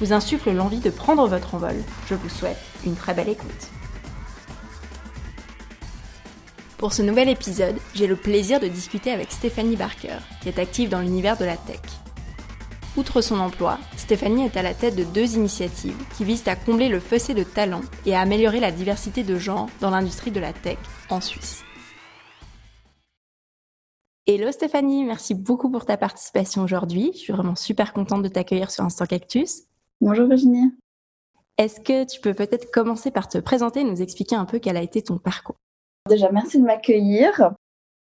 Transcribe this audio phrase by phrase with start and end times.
[0.00, 1.76] vous insufflent l'envie de prendre votre envol,
[2.08, 3.70] je vous souhaite une très belle écoute.
[6.78, 10.88] Pour ce nouvel épisode, j'ai le plaisir de discuter avec Stéphanie Barker, qui est active
[10.88, 11.80] dans l'univers de la tech.
[12.96, 16.88] Outre son emploi, Stéphanie est à la tête de deux initiatives qui visent à combler
[16.88, 20.52] le fossé de talents et à améliorer la diversité de genre dans l'industrie de la
[20.52, 20.78] tech
[21.10, 21.64] en Suisse.
[24.26, 27.12] Hello Stéphanie, merci beaucoup pour ta participation aujourd'hui.
[27.14, 29.67] Je suis vraiment super contente de t'accueillir sur Instant Cactus.
[30.00, 30.72] Bonjour Virginie.
[31.56, 34.76] Est-ce que tu peux peut-être commencer par te présenter et nous expliquer un peu quel
[34.76, 35.56] a été ton parcours?
[36.08, 37.52] Déjà, merci de m'accueillir.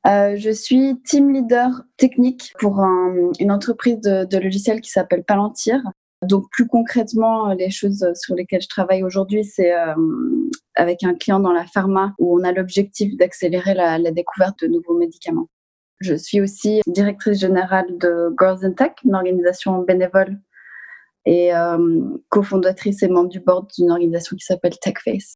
[0.09, 5.81] Euh, je suis team leader technique pour une entreprise de, logiciels qui s'appelle Palantir.
[6.23, 9.95] Donc plus concrètement, les choses sur lesquelles je travaille aujourd'hui, c'est euh,
[10.75, 14.97] avec un client dans la pharma où on a l'objectif d'accélérer la, découverte de nouveaux
[14.97, 15.49] médicaments.
[16.01, 20.39] Je suis aussi directrice générale de Girls in Tech, une organisation bénévole,
[21.27, 25.35] et euh, cofondatrice et membre du board d'une organisation qui s'appelle TechFace.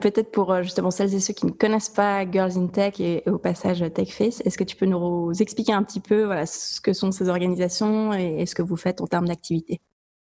[0.00, 3.24] Peut-être pour euh, justement celles et ceux qui ne connaissent pas Girls in Tech et,
[3.26, 6.92] au passage TechFace, est-ce que tu peux nous expliquer un petit peu voilà, ce que
[6.92, 9.80] sont ces organisations et, ce que vous faites en termes d'activité?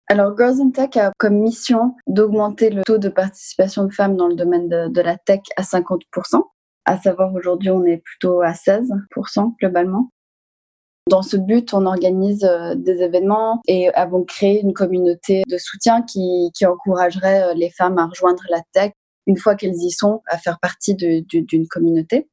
[0.09, 4.29] Alors, Girls in Tech a comme mission d'augmenter le taux de participation de femmes dans
[4.29, 6.43] le domaine de, de la tech à 50%
[6.87, 10.11] à savoir aujourd'hui on est plutôt à 16% globalement.
[11.09, 16.03] Dans ce but, on organise euh, des événements et avons créé une communauté de soutien
[16.03, 18.93] qui, encouragerait euh, les femmes à rejoindre la tech
[19.27, 22.29] une fois qu'elles y sont, à faire partie d'une communauté.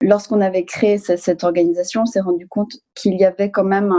[0.00, 3.92] Lorsqu'on avait créé cette organisation, on s'est rendu compte qu'il y avait quand même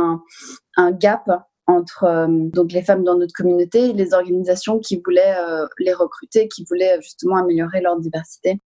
[0.75, 1.29] un, gap
[1.65, 5.35] entre euh, donc les femmes dans notre communauté et les organisations qui voulaient
[5.79, 8.59] les recruter, qui voulaient justement améliorer leur diversité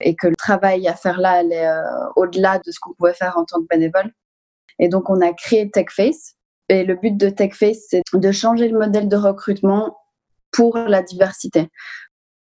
[0.00, 3.44] et que le travail à faire là, euh, au-delà de ce qu'on pouvait faire en
[3.44, 4.12] tant que bénévole.
[4.78, 6.34] Et donc, on a créé TechFace.
[6.68, 9.96] Et le but de TechFace, c'est de changer le modèle de recrutement
[10.52, 11.68] pour la diversité.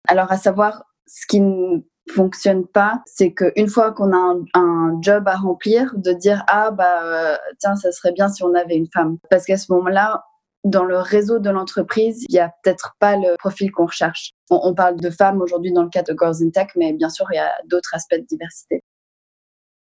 [0.09, 1.79] Alors, à savoir, ce qui ne
[2.11, 7.05] fonctionne pas, c'est qu'une fois qu'on a un, job à remplir, de dire ah bah
[7.05, 10.25] euh, tiens ça serait bien si on avait une femme, parce qu'à ce moment-là
[10.65, 14.33] dans le réseau de l'entreprise, il n'y a peut-être pas le profil qu'on recherche.
[14.51, 17.27] On, parle de femmes aujourd'hui dans le cas de Girls in Tech, mais bien sûr,
[17.33, 18.83] il y a d'autres aspects de diversité.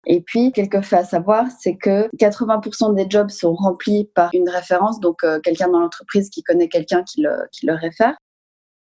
[0.06, 4.48] Et puis, quelque fait à savoir, c'est que 80% des jobs sont remplis par une
[4.48, 8.16] référence, donc euh, quelqu'un dans l'entreprise qui connaît quelqu'un qui le, réfère.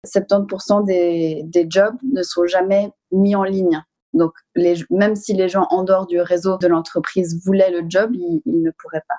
[0.06, 3.82] 70% des, des jobs ne sont jamais mis en ligne.
[4.14, 4.32] Donc,
[4.91, 8.70] même si les gens en dehors du réseau de l'entreprise voulaient le job, ils ne
[8.78, 9.19] pourraient pas.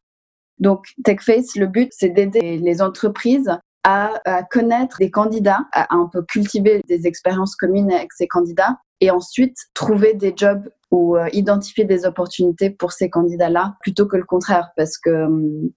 [0.59, 3.51] Donc, TechFace, le but, c'est d'aider les entreprises
[3.83, 4.13] à,
[4.51, 9.57] connaître des candidats, à, un peu cultiver des expériences communes avec ces candidats et ensuite
[9.73, 14.72] trouver des jobs ou euh, identifier des opportunités pour ces candidats-là plutôt que le contraire
[14.75, 15.72] parce que hum,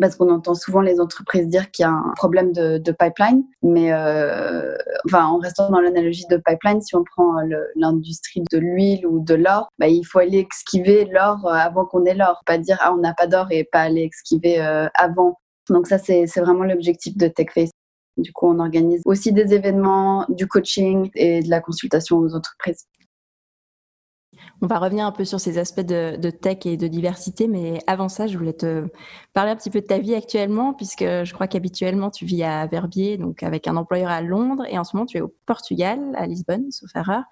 [0.00, 3.92] parce qu'on entend souvent les entreprises dire qu'il y a un problème de, pipeline, mais
[3.92, 4.76] euh,
[5.06, 7.36] enfin, en restant dans l'analogie de pipeline, si on prend
[7.76, 12.04] l'industrie de l'huile ou de l'or, bah, il faut aller exquiver l'or euh, avant qu'on
[12.04, 15.38] ait l'or, pas dire ah on n'a pas d'or et pas aller exquiver euh, avant.
[15.70, 17.70] Donc ça c'est vraiment l'objectif de TechFace.
[18.16, 22.84] Du coup, on organise aussi des événements, du coaching et de la consultation aux entreprises.
[24.60, 28.08] On va revenir un peu sur ces aspects de, tech et de diversité, mais avant
[28.08, 28.88] ça, je voulais te
[29.32, 32.66] parler un petit peu de ta vie actuellement, puisque je crois qu'habituellement, tu vis à
[32.66, 36.00] Verbier, donc avec un employeur à Londres, et en ce moment, tu es au Portugal,
[36.16, 37.22] à Lisbonne, sauf erreur.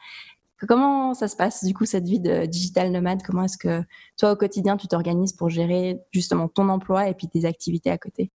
[0.68, 3.22] Comment ça se passe, du coup, cette vie de digital nomade?
[3.26, 3.82] Comment est-ce que
[4.16, 7.98] toi, au quotidien, tu t'organises pour gérer justement ton emploi et puis tes activités à
[7.98, 8.30] côté?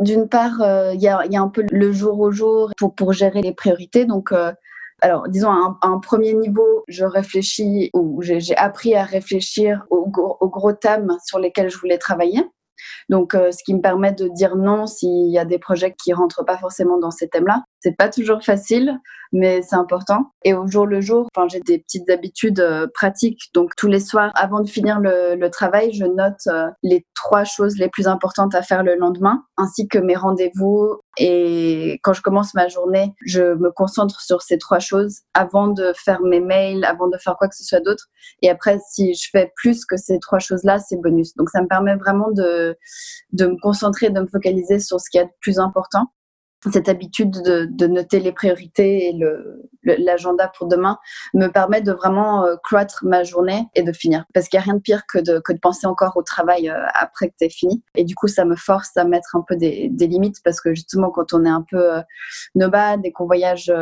[0.00, 3.42] D'une part, euh, il y, a, un peu le jour au jour pour, pour gérer
[3.42, 4.04] les priorités.
[4.04, 4.52] Donc, euh,
[5.04, 10.72] alors, disons, à un, premier niveau, je réfléchis ou j'ai appris à réfléchir aux, gros
[10.72, 12.42] thèmes sur lesquels je voulais travailler.
[13.10, 16.14] Donc, euh, ce qui me permet de dire non s'il y a des projets qui
[16.14, 17.64] rentrent pas forcément dans ces thèmes-là.
[17.84, 18.98] C'est pas toujours facile,
[19.30, 20.32] mais c'est important.
[20.42, 23.50] Et au jour le jour, j'ai des petites habitudes euh, pratiques.
[23.52, 27.44] Donc, tous les soirs, avant de finir le, le travail, je note euh, les trois
[27.44, 30.98] choses les plus importantes à faire le lendemain, ainsi que mes rendez-vous.
[31.18, 35.92] Et quand je commence ma journée, je me concentre sur ces trois choses avant de
[35.94, 38.06] faire mes mails, avant de faire quoi que ce soit d'autre.
[38.40, 41.36] Et après, si je fais plus que ces trois choses-là, c'est bonus.
[41.36, 42.78] Donc, ça me permet vraiment de,
[43.32, 46.06] de me concentrer, de me focaliser sur ce qui est le plus important.
[46.72, 49.20] Cette habitude de, noter les priorités et
[49.98, 50.98] l'agenda pour demain
[51.34, 54.24] me permet de vraiment euh, croître ma journée et de finir.
[54.32, 56.86] Parce qu'il n'y a rien de pire que de, de penser encore au travail euh,
[56.94, 57.82] après que tu fini.
[57.94, 61.10] Et du coup, ça me force à mettre un peu des, limites parce que justement,
[61.10, 62.00] quand on est un peu euh,
[62.54, 63.72] nomade et qu'on voyage,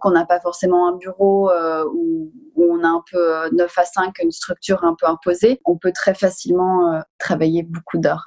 [0.00, 1.50] qu'on n'a pas forcément un bureau
[1.94, 5.76] ou où, on a un peu 9 à 5, une structure un peu imposée, on
[5.76, 8.24] peut très facilement travailler beaucoup d'heures.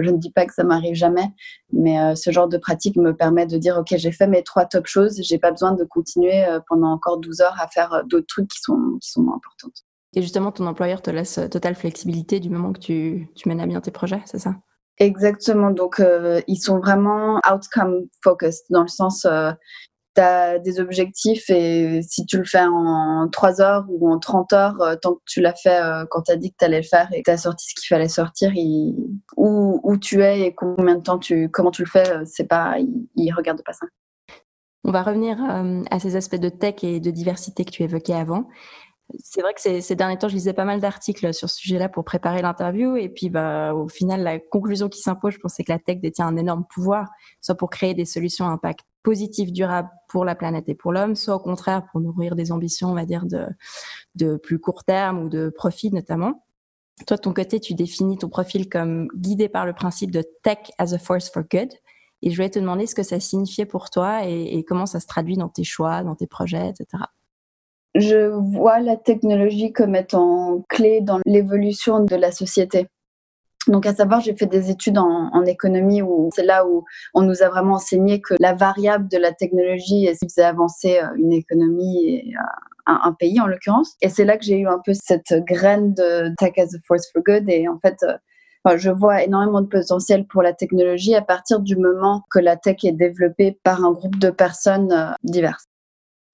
[0.00, 1.28] Je ne dis pas que ça m'arrive jamais,
[1.72, 4.64] mais euh, ce genre de pratique me permet de dire ok, j'ai fait mes trois
[4.64, 8.02] top choses, j'ai pas besoin de continuer euh, pendant encore 12 heures à faire euh,
[8.04, 9.84] d'autres trucs qui sont, qui sont moins importantes.
[10.14, 13.66] Et justement, ton employeur te laisse totale flexibilité du moment que tu, tu mènes à
[13.66, 14.54] bien tes projets, c'est ça?
[14.98, 15.70] Exactement.
[15.70, 16.02] Donc,
[16.46, 19.26] ils sont vraiment outcome focused dans le sens,
[20.14, 24.52] tu as des objectifs et si tu le fais en 3 heures ou en 30
[24.52, 26.80] heures, euh, tant que tu l'as fait euh, quand tu as dit que tu allais
[26.80, 28.52] le faire et que tu as sorti ce qu'il fallait sortir,
[29.36, 32.46] où, où, tu es et combien de temps tu, comment tu le fais, euh, c'est
[32.46, 33.86] pas, il, ne regarde pas ça.
[34.84, 35.38] On va revenir
[35.92, 38.48] à ces aspects de tech et de diversité que tu évoquais avant.
[39.22, 42.04] C'est vrai que ces, derniers temps, je lisais pas mal d'articles sur ce sujet-là pour
[42.04, 42.96] préparer l'interview.
[42.96, 45.98] Et puis, bah, au final, la conclusion qui s'impose, je pense, c'est que la tech
[45.98, 47.08] détient un énorme pouvoir,
[47.40, 51.16] soit pour créer des solutions à impact positif, durable pour la planète et pour l'homme,
[51.16, 53.46] soit au contraire pour nourrir des ambitions, on va dire, de,
[54.14, 56.44] de plus court terme ou de profit notamment.
[57.06, 60.58] Toi, de ton côté, tu définis ton profil comme guidé par le principe de tech
[60.78, 61.70] as a force for good.
[62.24, 65.00] Et je voulais te demander ce que ça signifiait pour toi et, et comment ça
[65.00, 67.04] se traduit dans tes choix, dans tes projets, etc.
[67.94, 72.86] Je vois la technologie comme étant clé dans l'évolution de la société.
[73.68, 76.84] Donc, à savoir, j'ai fait des études en, économie où c'est là où
[77.14, 80.44] on nous a vraiment enseigné que la variable de la technologie est ce qui faisait
[80.44, 83.94] avancer euh, une économie et euh, un, pays en l'occurrence.
[84.00, 87.10] Et c'est là que j'ai eu un peu cette graine de tech as a force
[87.12, 87.48] for good.
[87.48, 91.76] Et en fait, euh, je vois énormément de potentiel pour la technologie à partir du
[91.76, 95.66] moment que la tech est développée par un groupe de personnes diverses.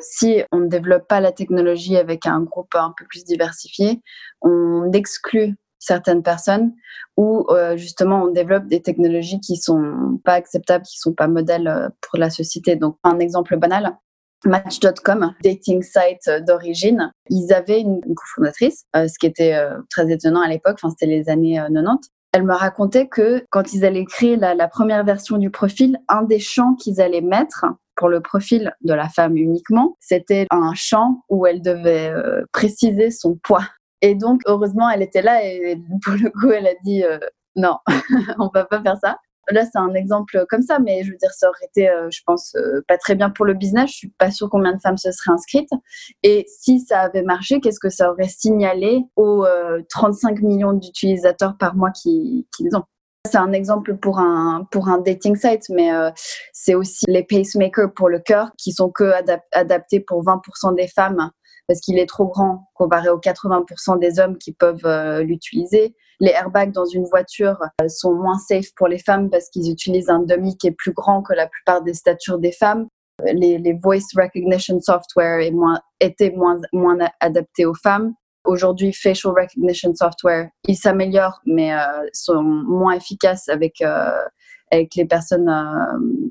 [0.01, 4.01] Si on ne développe pas la technologie avec un groupe un peu plus diversifié,
[4.43, 6.73] on exclut certaines personnes
[7.17, 11.69] ou euh, justement on développe des technologies qui sont pas acceptables, qui sont pas modèles
[11.69, 12.77] euh, pour la société.
[12.77, 13.97] Donc un exemple banal,
[14.45, 19.61] Match.com, dating site d'origine, ils avaient une, cofondatrice, euh, ce qui était
[19.91, 22.09] très étonnant à l'époque, enfin c'était les années 90.
[22.33, 26.39] Elle me racontait que quand ils allaient créer la première version du profil, un des
[26.39, 27.65] champs qu'ils allaient mettre
[27.99, 32.15] pour le profil de la femme uniquement, c'était un champ où elle devait
[32.53, 33.65] préciser son poids.
[34.01, 37.19] Et donc, heureusement, elle était là et pour le coup, elle a dit euh,
[37.57, 37.77] non,
[38.39, 39.19] on va pas faire ça.
[39.51, 42.21] Là, c'est un exemple comme ça, mais je veux dire, ça aurait été, euh, je
[42.27, 43.91] pense, euh, pas très bien pour le business.
[43.91, 45.71] Je suis pas sûre combien de femmes se seraient inscrites.
[46.23, 49.47] Et si ça avait marché, qu'est-ce que ça aurait signalé aux
[49.89, 52.85] 35 millions d'utilisateurs par mois qu'ils ont?
[53.27, 55.91] C'est un exemple pour un, pour un dating site, mais
[56.53, 59.13] c'est aussi les pacemakers pour le cœur qui sont que
[59.53, 61.31] adaptés pour 20% des femmes
[61.69, 65.95] parce qu'il est trop grand comparé aux 80% des hommes qui peuvent euh, l'utiliser.
[66.19, 70.09] Les airbags dans une voiture euh, sont moins safe pour les femmes parce qu'ils utilisent
[70.09, 72.89] un dummy qui est plus grand que la plupart des statures des femmes.
[73.25, 78.15] Les, voice recognition software est moins, étaient moins, moins aux femmes.
[78.49, 81.79] Aujourd'hui, facial recognition software, ils s'améliorent, mais euh,
[82.13, 83.83] sont moins efficaces avec,
[84.71, 85.51] avec les personnes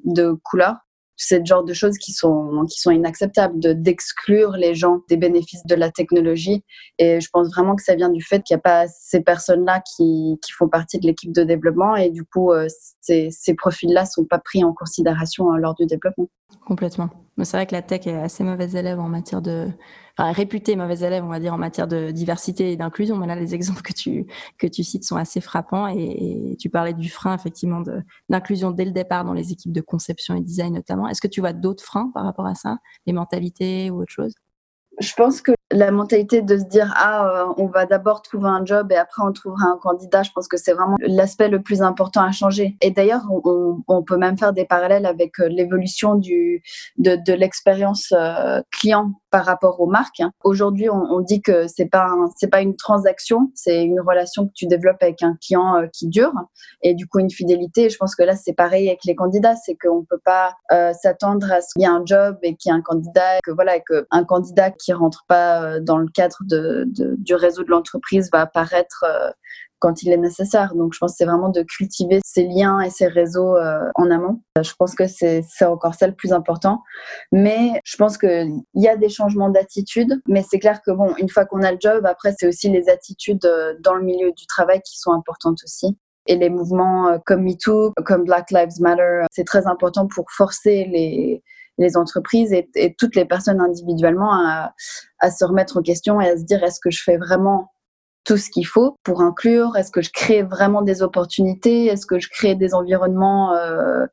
[0.05, 0.75] de couleur
[1.17, 5.17] c'est le genre de choses qui sont, qui sont inacceptables, de, d'exclure les gens des
[5.17, 6.63] bénéfices de la technologie.
[6.99, 9.81] Et je pense vraiment que ça vient du fait qu'il n'y a pas ces personnes-là
[9.81, 12.67] qui, qui font partie de l'équipe de développement et du coup, euh,
[13.01, 16.27] ces, ces profils-là ne sont pas pris en considération euh, lors du développement.
[16.65, 17.09] Complètement.
[17.43, 19.67] C'est vrai que la tech est assez mauvaise élève en matière de,
[20.17, 23.17] enfin, réputée mauvaise élève, on va dire, en matière de diversité et d'inclusion.
[23.17, 24.25] Mais là, les exemples que tu,
[24.57, 27.83] que tu cites sont assez frappants et, tu parlais du frein, effectivement,
[28.29, 31.07] d'inclusion dès le départ dans les équipes de conception et design notamment.
[31.07, 32.77] Est-ce que tu vois d'autres freins par rapport à ça?
[33.05, 34.33] Les mentalités ou autre chose?
[34.99, 38.65] Je pense que la mentalité de se dire ah euh, on va d'abord trouver un
[38.65, 41.81] job et après on trouvera un candidat je pense que c'est vraiment l'aspect le plus
[41.81, 42.77] important à changer.
[42.81, 46.63] Et d'ailleurs on, peut même faire des parallèles avec euh, l'évolution du
[46.97, 52.13] de, de l'expérience euh, client par rapport aux marques aujourd'hui on, dit que c'est pas
[52.37, 56.31] c'est pas une transaction c'est une relation que tu développes avec un client qui dure
[56.81, 57.89] et du coup une fidélité.
[57.89, 60.53] Je pense que là c'est pareil avec les candidats c'est qu'on peut pas
[60.93, 63.51] s'attendre à ce qu'il y ait un job et qu'il y ait un candidat que
[63.51, 68.29] voilà que un candidat qui rentre pas euh, dans le cadre du réseau de l'entreprise
[68.31, 69.29] va apparaître euh,
[69.79, 70.73] quand il est nécessaire.
[70.75, 74.09] Donc, je pense que c'est vraiment de cultiver ces liens et ces réseaux euh, en
[74.09, 74.41] amont.
[74.61, 76.81] Je pense que c'est encore ça le plus important.
[77.31, 80.19] Mais je pense qu'il y a des changements d'attitude.
[80.27, 82.89] Mais c'est clair que, bon, une fois qu'on a le job, après, c'est aussi les
[82.89, 83.47] attitudes
[83.81, 85.95] dans le milieu du travail qui sont importantes aussi.
[86.25, 91.43] Et les mouvements comme MeToo, comme Black Lives Matter, c'est très important pour forcer les,
[91.77, 96.43] les entreprises et, toutes les personnes individuellement à, se remettre en question et à se
[96.43, 97.71] dire est-ce que je fais vraiment
[98.23, 99.77] tout ce qu'il faut pour inclure?
[99.77, 101.85] Est-ce que je crée vraiment des opportunités?
[101.85, 104.05] Est-ce que je crée des environnements euh,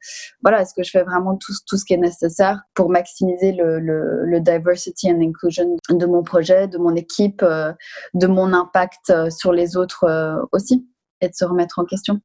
[0.42, 3.80] Voilà, est-ce que je fais vraiment tout, tout ce qui est nécessaire pour maximiser le,
[3.80, 7.72] le, le, diversity and inclusion de mon projet, de mon équipe, euh,
[8.14, 10.86] de mon impact euh, sur les autres aussi,
[11.20, 12.20] et de se remettre en question?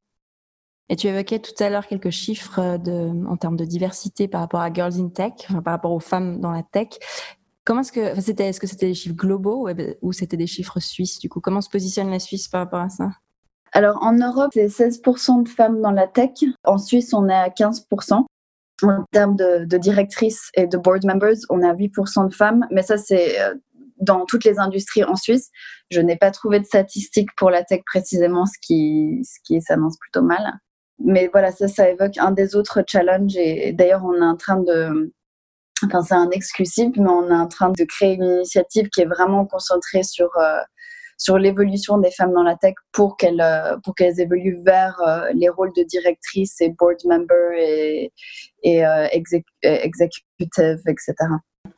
[0.90, 4.60] Et tu évoquais tout à l'heure quelques chiffres de, en termes de diversité par rapport
[4.60, 6.88] à Girls in Tech, enfin, par rapport aux femmes dans la tech.
[7.64, 9.68] Comment est-ce que c'était Est-ce que c'était des chiffres globaux
[10.02, 11.40] ou c'était des chiffres suisses du coup?
[11.40, 13.10] Comment se positionne la Suisse par rapport à ça?
[13.70, 16.30] Alors en Europe, c'est 16% de femmes dans la tech.
[16.64, 18.24] En Suisse, on est à 15%.
[18.82, 22.82] En termes de, de directrices et de board members, on a 8% de femmes, mais
[22.82, 23.54] ça c'est euh,
[24.00, 25.50] dans toutes les industries en Suisse.
[25.90, 29.96] Je n'ai pas trouvé de statistiques pour la tech précisément, ce qui, ce qui s'annonce
[29.98, 30.58] plutôt mal.
[31.02, 33.36] Mais voilà, ça, ça évoque un des autres challenges.
[33.36, 35.12] Et d'ailleurs, on est en train de,
[35.84, 39.06] enfin c'est un exclusif, mais on est en train de créer une initiative qui est
[39.06, 40.60] vraiment concentrée sur euh,
[41.16, 45.30] sur l'évolution des femmes dans la tech pour qu'elles euh, pour qu'elles évoluent vers euh,
[45.34, 48.12] les rôles de directrice et board member et
[48.62, 51.14] et executive, etc.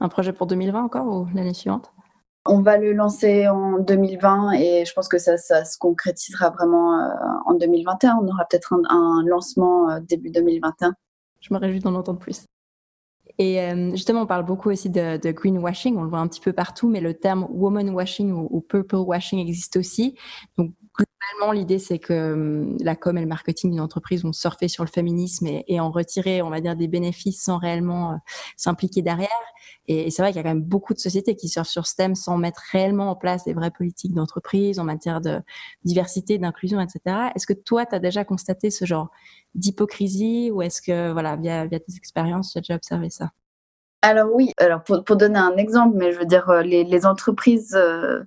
[0.01, 1.93] Un projet pour 2020 encore ou l'année suivante?
[2.45, 7.09] On va le lancer en 2020 et je pense que ça, se concrétisera vraiment
[7.47, 8.19] en 2021.
[8.23, 10.95] On aura peut-être un, lancement début 2021.
[11.41, 12.47] Je me réjouis d'en entendre plus.
[13.39, 16.41] Et euh, justement, on parle beaucoup aussi de, de, greenwashing, on le voit un petit
[16.41, 20.17] peu partout, mais le terme woman washing ou, purple washing existe aussi.
[20.97, 24.85] Globalement, l'idée, c'est que hum, la com et le marketing d'une entreprise vont surfer sur
[24.85, 28.17] le féminisme et, en retirer, on va dire, des bénéfices sans réellement euh,
[28.57, 29.29] s'impliquer derrière.
[29.89, 31.95] Et, c'est vrai qu'il y a quand même beaucoup de sociétés qui surfent sur ce
[31.97, 35.41] thème sans mettre réellement en place des vraies politiques d'entreprise en matière de
[35.85, 37.31] diversité, d'inclusion, etc.
[37.35, 39.11] Est-ce que toi, tu as déjà constaté ce genre
[39.55, 43.31] d'hypocrisie ou est-ce que, voilà, via, via tes expériences, tu as déjà observé ça?
[44.03, 47.07] Alors oui, alors pour, pour, donner un exemple, mais je veux dire, euh, les, les
[47.07, 48.25] entreprises euh,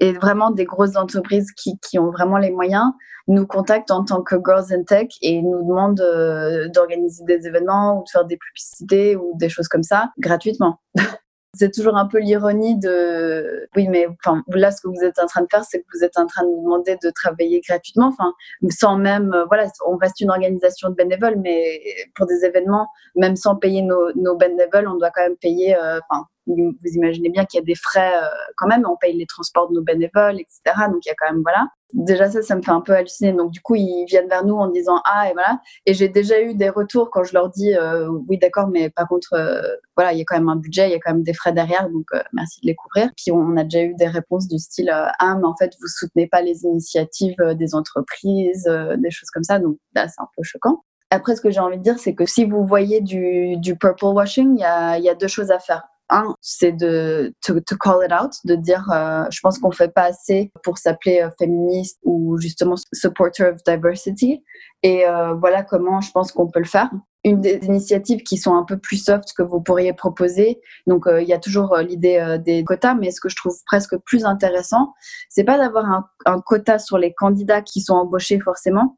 [0.00, 2.92] et vraiment des grosses entreprises qui, qui, ont vraiment les moyens
[3.28, 7.98] nous contactent en tant que Girls in Tech et nous demandent euh, d'organiser des événements
[7.98, 10.80] ou de faire des publicités ou des choses comme ça gratuitement.
[11.58, 15.26] c'est toujours un peu l'ironie de oui mais enfin là ce que vous êtes en
[15.26, 18.08] train de faire c'est que vous êtes en train de nous demander de travailler gratuitement
[18.08, 18.32] enfin
[18.70, 21.80] sans même euh, voilà on reste une organisation de bénévoles mais
[22.14, 25.98] pour des événements même sans payer nos, nos bénévoles on doit quand même payer euh,
[26.08, 29.26] enfin vous imaginez bien qu'il y a des frais euh, quand même, on paye les
[29.26, 30.86] transports de nos bénévoles, etc.
[30.88, 31.68] Donc il y a quand même, voilà.
[31.92, 33.32] Déjà ça, ça me fait un peu halluciner.
[33.32, 35.60] Donc du coup, ils viennent vers nous en disant ah et voilà.
[35.86, 39.08] Et j'ai déjà eu des retours quand je leur dis euh, oui d'accord, mais par
[39.08, 39.62] contre, euh,
[39.96, 41.52] voilà, il y a quand même un budget, il y a quand même des frais
[41.52, 43.10] derrière, donc merci de les couvrir.
[43.16, 46.26] Puis on a déjà eu des réponses du style ah mais en fait vous soutenez
[46.26, 49.58] pas les initiatives des entreprises, des choses comme ça.
[49.58, 50.82] Donc là c'est un peu choquant.
[51.10, 54.06] Après, ce que j'ai envie de dire, c'est que si vous voyez du, du purple
[54.06, 58.12] washing, il y a deux choses à faire un, c'est de to, to, call it
[58.12, 62.38] out, de dire, euh, je pense qu'on fait pas assez pour s'appeler euh, féministe ou
[62.38, 64.42] justement supporter of diversity.
[64.82, 66.90] Et euh, voilà comment je pense qu'on peut le faire.
[67.24, 70.60] Une des initiatives qui sont un peu plus soft que vous pourriez proposer.
[70.86, 74.24] Donc il y a toujours l'idée des quotas, mais ce que je trouve presque plus
[74.24, 74.94] intéressant,
[75.28, 78.96] c'est pas d'avoir un quota sur les candidats qui sont embauchés forcément,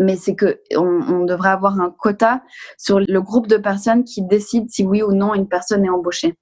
[0.00, 2.42] mais c'est que on, on, devrait avoir un quota
[2.78, 6.34] sur le groupe de personnes qui décident si oui ou non une personne est embauchée.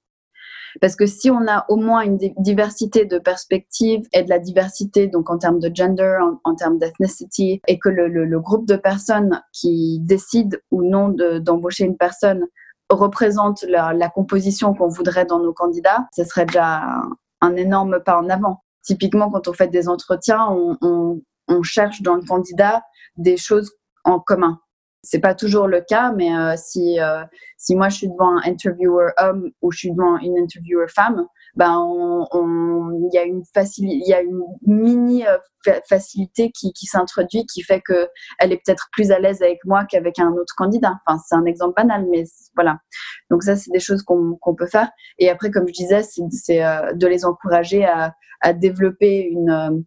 [0.81, 5.09] Parce que si on a au moins une diversité de perspectives et de la diversité,
[5.09, 8.77] donc en termes de gender, en, termes d'ethnicity, et que le, le, le, groupe de
[8.77, 12.47] personnes qui décident ou non d'embaucher de, une personne
[12.91, 17.11] représente la, la composition qu'on voudrait dans nos candidats, ce serait déjà un,
[17.41, 18.63] un, énorme pas en avant.
[18.83, 22.83] Typiquement, quand on fait des entretiens, on, on, on cherche dans le candidat
[23.17, 23.73] des choses
[24.05, 24.61] en commun.
[25.03, 27.23] C'est pas toujours le cas, mais euh, si euh,
[27.57, 31.25] si moi je suis devant un interviewer homme ou je suis devant une interviewer femme,
[31.55, 35.39] ben il y a une facilité, il y a une mini euh,
[35.89, 38.09] facilité qui, qui s'introduit qui fait que
[38.41, 40.95] elle est peut-être plus à l'aise avec moi qu'avec un autre candidat.
[41.07, 42.25] Enfin c'est un exemple banal, mais
[42.57, 42.79] voilà.
[43.31, 44.91] Donc ça c'est des choses qu'on peut faire.
[45.19, 46.59] Et après comme je disais, c'est
[46.95, 48.15] de les encourager à,
[48.53, 49.85] développer une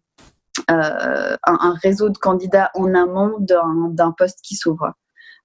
[0.68, 4.92] un, un, réseau de candidats en amont d'un poste qui s'ouvre.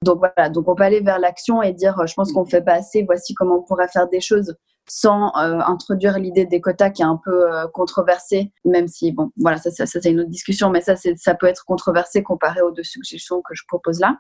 [0.04, 2.74] Donc voilà, donc on peut aller vers l'action et dire, je pense qu'on fait pas
[2.74, 4.56] assez, voici comment on pourrait faire des choses
[4.90, 9.32] sans euh, introduire l'idée des quotas qui est un peu euh, controversée, même si, bon,
[9.38, 12.62] voilà, ça, ça, ça c'est une autre discussion, mais ça, ça peut être controversé comparé
[12.62, 14.18] aux deux suggestions que je propose là.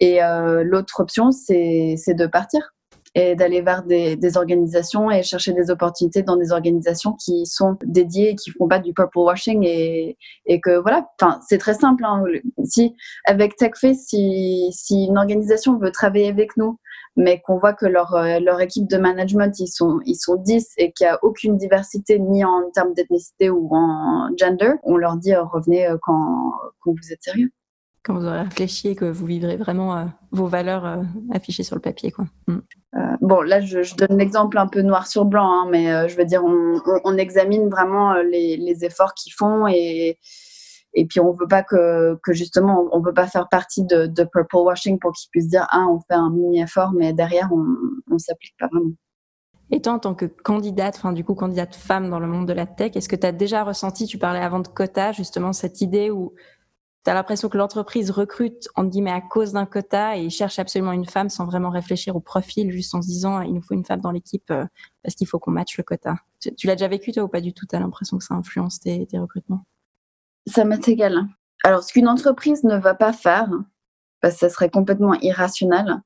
[0.00, 2.73] Et euh, l'autre option, c'est de partir
[3.14, 7.76] et d'aller vers des, des, organisations et chercher des opportunités dans des organisations qui sont
[7.84, 10.16] dédiées et qui font pas du purple washing et,
[10.46, 12.04] et que voilà, enfin c'est très simple.
[12.04, 12.24] Hein.
[12.64, 16.78] Si avec TechFace, si, si une organisation veut travailler avec nous,
[17.16, 20.72] mais qu'on voit que leur, euh, leur équipe de management, ils sont, ils sont 10
[20.78, 25.16] et qu'il n'y a aucune diversité ni en termes d'ethnicité ou en gender, on leur
[25.16, 27.50] dit euh, revenez euh, quand, quand vous êtes sérieux
[28.04, 31.74] quand vous aurez réfléchi et que vous vivrez vraiment euh, vos valeurs euh, affichées sur
[31.74, 32.10] le papier.
[32.10, 32.26] Quoi.
[32.46, 32.58] Mm.
[32.96, 36.16] Euh, bon, là, je, je donne l'exemple un peu noir sur blanc, hein, mais je
[36.16, 40.18] veux dire, on, on, examine vraiment les, les efforts qu'ils font et,
[40.92, 44.06] et puis on veut pas que, que justement, on, ne veut pas faire partie de,
[44.06, 47.48] de purple washing pour qu'ils puissent dire, ah, on fait un mini effort, mais derrière,
[47.52, 48.92] on ne s'applique pas vraiment.
[49.70, 52.52] Et toi, en tant que candidate, enfin du coup candidate femme dans le monde de
[52.52, 55.80] la tech, est-ce que tu as déjà ressenti, tu parlais avant de quota, justement cette
[55.80, 56.34] idée où
[57.04, 60.92] tu as l'impression que l'entreprise recrute, entre guillemets, à cause d'un quota et cherche absolument
[60.92, 63.84] une femme sans vraiment réfléchir au profil, juste en se disant, il nous faut une
[63.84, 64.64] femme dans l'équipe euh,
[65.02, 66.16] parce qu'il faut qu'on matche le quota.
[66.40, 67.66] Tu, l'as déjà vécu, toi, ou pas du tout?
[67.66, 69.66] Tu as l'impression que ça influence tes, recrutements?
[70.46, 71.26] Ça m'est égal.
[71.62, 73.50] Alors, ce qu'une entreprise ne va pas faire,
[74.20, 76.00] parce que ça serait complètement irrationnel,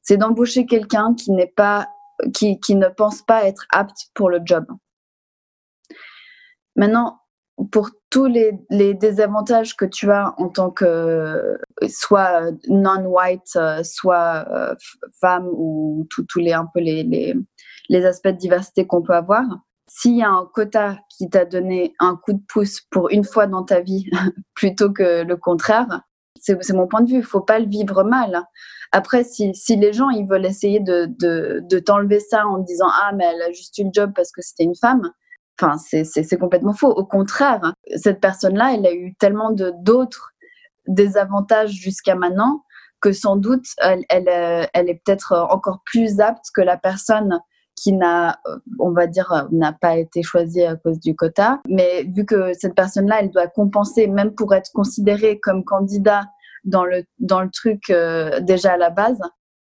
[0.00, 4.66] c'est d'embaucher quelqu'un qui, qui ne pense pas être apte pour le job.
[6.76, 7.20] Maintenant,
[7.72, 8.52] pour tous les,
[8.94, 14.74] désavantages que tu as en tant que soit non-white, euh, soit euh,
[15.20, 17.02] femme ou tous les un peu les,
[17.88, 19.44] les, aspects de diversité qu'on peut avoir,
[19.88, 23.46] s'il y a un quota qui t'a donné un coup de pouce pour une fois
[23.46, 24.08] dans ta vie
[24.54, 26.02] plutôt que le contraire,
[26.40, 27.18] c'est mon point de vue.
[27.18, 28.44] Il faut pas le vivre mal.
[28.92, 32.88] Après, si, si les gens ils veulent essayer de, de, de t'enlever ça en disant
[32.88, 35.10] ah mais elle a juste eu le job parce que c'était une femme,
[35.60, 36.90] Enfin, c'est complètement faux.
[36.90, 40.30] Au contraire, cette personne-là, elle a eu tellement d'autres
[40.86, 42.62] désavantages jusqu'à maintenant
[43.00, 47.40] que sans doute, elle, elle, est peut-être encore plus apte que la personne
[47.76, 48.40] qui n'a,
[48.80, 51.60] on va dire, n'a pas été choisie à cause du quota.
[51.68, 56.22] Mais vu que cette personne-là, elle doit compenser, même pour être considérée comme candidat
[56.64, 59.20] dans le, dans le truc euh, déjà à la base,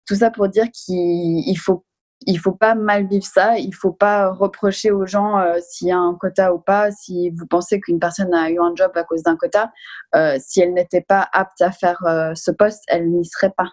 [0.07, 1.85] tout ça pour dire qu'il faut
[2.27, 3.59] il faut pas mal vivre ça.
[3.59, 6.91] Il faut pas reprocher aux gens euh, s'il y a un quota ou pas.
[6.91, 9.73] Si vous pensez qu'une personne a eu un job à cause d'un quota,
[10.15, 13.73] euh, si elle n'était pas apte à faire euh, ce poste, elle n'y serait pas.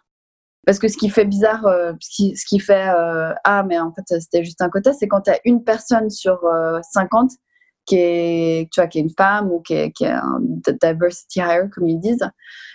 [0.66, 1.64] Parce que ce qui fait bizarre,
[2.02, 2.90] ce qui, fait
[3.46, 6.42] ah mais en fait c'était juste un quota, c'est quand tu as une personne sur
[6.92, 7.32] 50
[7.86, 10.42] qui est tu vois qui est une femme ou qui est un
[10.82, 12.30] diversity hire comme ils disent.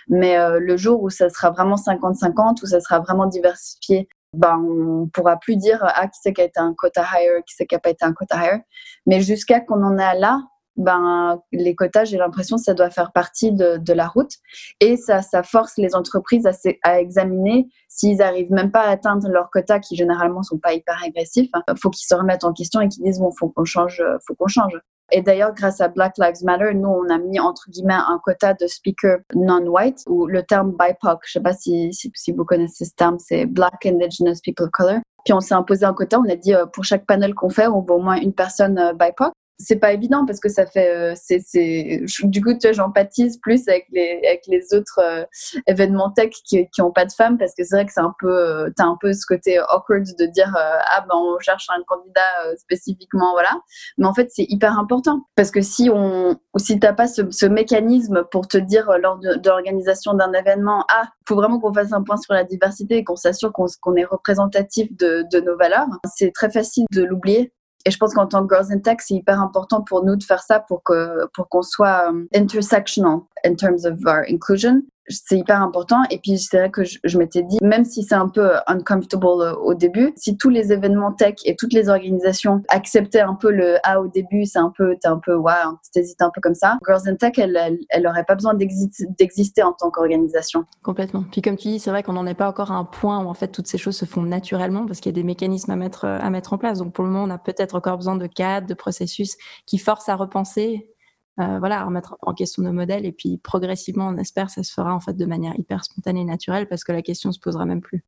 [0.07, 5.07] Mais le jour où ça sera vraiment 50-50 où ça sera vraiment diversifié ben, on
[5.07, 7.75] pourra plus dire ah qui c'est qui a été un quota hire, qui c'est qui
[7.75, 8.59] a pas été un quota hire.
[9.05, 10.41] Mais jusqu'à qu'on en est là,
[10.75, 14.31] ben les quotas, j'ai l'impression ça doit faire partie de, la route
[14.79, 16.47] et ça, ça force les entreprises
[16.81, 20.99] à, examiner s'ils arrivent même pas à atteindre leurs quotas qui généralement sont pas hyper
[21.03, 21.49] agressifs.
[21.67, 24.33] Il faut qu'ils se remettent en question et qu'ils disent bon faut qu'on change, faut
[24.33, 24.73] qu'on change.
[25.15, 28.55] Et d'ailleurs, grâce à Black Lives Matter, nous, on a mis entre guillemets un quota
[28.55, 32.95] de speakers non-white, ou le terme BIPOC, je sais pas si, si, vous connaissez ce
[32.95, 35.01] terme, c'est Black Indigenous People of Color.
[35.23, 37.67] Puis on s'est imposé un quota, on a dit euh, pour chaque panel qu'on fait,
[37.67, 39.31] on veut au moins une personne euh, BIPOC
[39.63, 43.67] c'est pas évident parce que ça fait euh, c'est du coup tu vois j'empathise plus
[43.67, 45.25] avec les avec les autres euh,
[45.67, 48.13] événements tech qui qui ont pas de femmes parce que c'est vrai que c'est un
[48.19, 51.81] peu euh, t'as un peu ce côté awkward de dire ah ben on cherche un
[51.87, 53.59] candidat spécifiquement voilà.
[53.97, 58.23] Mais en fait c'est hyper important parce que si on si t'as pas ce, mécanisme
[58.31, 62.17] pour te dire lors de, l'organisation d'un événement ah faut vraiment qu'on fasse un point
[62.17, 66.85] sur la diversité et qu'on s'assure qu'on est représentatif de nos valeurs c'est très facile
[66.91, 67.53] de l'oublier
[67.85, 70.23] et je pense qu'en tant que Girls in Tech, c'est hyper important pour nous de
[70.23, 75.37] faire ça pour que pour qu'on soit um, intersectional in terms of our inclusion c'est
[75.37, 76.01] hyper important.
[76.09, 79.55] Et puis, c'est vrai que je, m'étais dit, même si c'est un peu uncomfortable euh,
[79.55, 83.77] au début, si tous les événements tech et toutes les organisations acceptaient un peu le
[83.83, 85.51] ah au début, c'est un peu, t'es un peu, ouais,
[85.93, 86.77] t'hésites un peu comme ça.
[86.85, 90.65] Girls in Tech, elle, elle, elle aurait pas besoin d'exister en tant qu'organisation.
[90.81, 91.23] Complètement.
[91.31, 93.27] Puis comme tu dis, c'est vrai qu'on n'en est pas encore à un point où
[93.27, 95.75] en fait toutes ces choses se font naturellement parce qu'il y a des mécanismes à
[95.75, 96.79] mettre à mettre en place.
[96.79, 99.35] Donc pour le moment, on a peut-être encore besoin de cadres, de processus
[99.65, 100.92] qui forcent à repenser
[101.39, 104.93] euh, voilà, remettre en question nos modèles et puis progressivement, on espère, ça se fera
[104.93, 107.81] en fait de manière hyper spontanée et naturelle parce que la question se posera même
[107.81, 108.03] plus.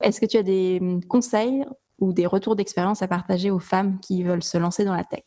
[0.00, 1.64] Est-ce que tu as des hum, conseils
[1.98, 5.24] ou des retours d'expérience à partager aux femmes qui veulent se lancer dans la tech?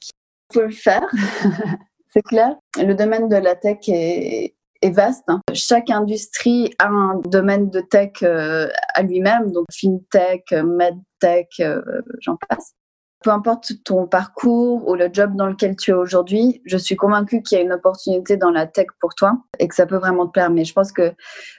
[0.52, 1.06] Il faut le faire,
[2.10, 2.56] c'est clair.
[2.78, 5.26] Le domaine de la tech est, vaste.
[5.28, 5.41] Hein.
[5.54, 11.82] Chaque industrie a un domaine de tech euh, à lui-même, donc fintech, medtech, euh,
[12.22, 12.74] j'en passe.
[13.23, 17.41] Peu importe ton parcours ou le job dans lequel tu es aujourd'hui, je suis convaincue
[17.41, 20.27] qu'il y a une opportunité dans la tech pour toi et que ça peut vraiment
[20.27, 20.51] te plaire.
[20.51, 21.13] Mais je pense que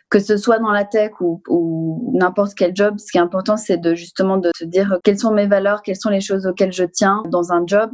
[0.09, 3.77] que ce soit dans la tech ou, n'importe quel job, ce qui est important, c'est
[3.77, 6.85] de justement de te dire quelles sont mes valeurs, quelles sont les choses auxquelles je
[6.85, 7.91] tiens dans un job.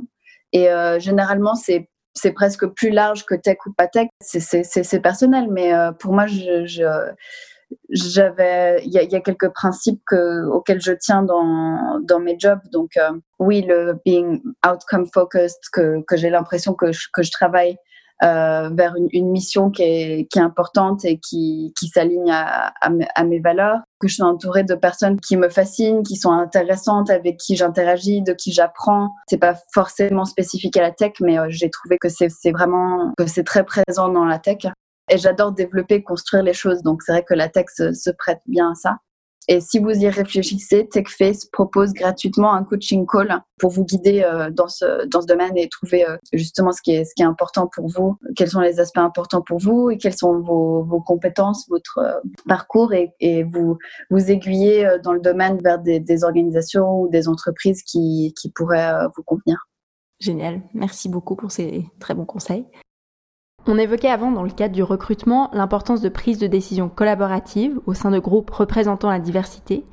[0.53, 4.07] Et euh, généralement, c'est c'est presque plus large que tech ou pas tech.
[4.21, 6.65] C'est personnel, mais euh, pour moi, je
[7.91, 12.97] j'avais il y, a quelques principes que, auxquels je tiens dans, dans mes jobs donc
[12.97, 17.77] euh, oui le being outcome focused que, j'ai l'impression que je, que je travaille
[18.23, 23.41] euh, vers une, mission qui est, qui est importante et qui, qui s'aligne à, mes
[23.41, 27.57] valeurs, que je suis entourée de personnes qui me fascinent, qui sont intéressantes, avec qui
[27.57, 29.11] j'interagis, de qui j'apprends.
[29.29, 33.27] C'est pas forcément spécifique à la tech, mais euh, j'ai trouvé que c'est vraiment que
[33.27, 34.59] c'est très présent dans la tech.
[35.11, 36.83] Et j'adore développer, construire les choses.
[36.83, 38.97] Donc, c'est vrai que la tech se, prête bien à ça.
[39.47, 44.51] Et si vous y réfléchissez, TechFace propose gratuitement un coaching call pour vous guider euh,
[44.51, 47.27] dans, ce, dans ce domaine et trouver euh, justement ce qui, est, ce qui est
[47.27, 51.03] important pour vous, quels sont les aspects importants pour vous et quelles sont vos, vos
[51.03, 53.77] compétences, votre euh, parcours et, et, vous,
[54.09, 58.95] vous aiguiller dans le domaine vers des, des organisations ou des entreprises qui, qui pourraient
[59.15, 59.69] vous convenir.
[60.21, 60.63] Génial.
[60.73, 62.65] Merci beaucoup pour ces très bons conseils.
[63.67, 67.95] On évoquait avant, dans le cadre du recrutement, l'importance de prise de décision collaborative au
[67.95, 69.85] sein de groupes représentant la diversité.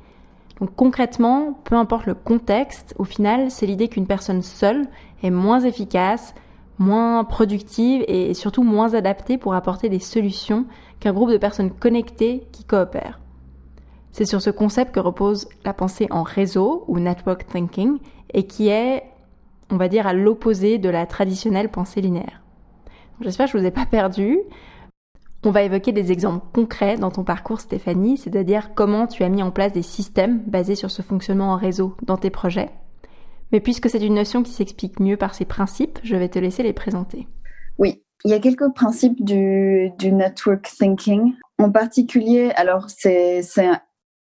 [0.60, 4.86] Donc concrètement, peu importe le contexte, au final, c'est l'idée qu'une personne seule
[5.22, 6.34] est moins efficace,
[6.78, 10.66] moins productive et surtout moins adaptée pour apporter des solutions
[11.00, 13.20] qu'un groupe de personnes connectées qui coopèrent.
[14.10, 17.98] C'est sur ce concept que repose la pensée en réseau ou network thinking
[18.34, 19.02] et qui est,
[19.70, 22.41] on va dire, à l'opposé de la traditionnelle pensée linéaire.
[23.20, 24.38] J'espère que je vous ai pas perdu.
[25.44, 29.42] On va évoquer des exemples concrets dans ton parcours, Stéphanie, c'est-à-dire comment tu as mis
[29.42, 32.70] en place des systèmes basés sur ce fonctionnement en réseau dans tes projets.
[33.50, 36.62] Mais puisque c'est une notion qui s'explique mieux par ses principes, je vais te laisser
[36.62, 37.26] les présenter.
[37.78, 41.34] Oui, il y a quelques principes du, du network thinking.
[41.58, 43.42] En particulier, alors c'est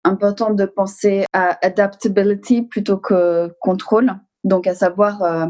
[0.05, 4.13] important de penser à adaptability plutôt que contrôle.
[4.45, 5.47] Donc, à savoir, euh,